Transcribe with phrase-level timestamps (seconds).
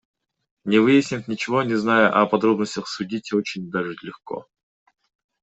[0.65, 4.47] Не выяснив ничего, не зная о подробностях судить очень даже легко.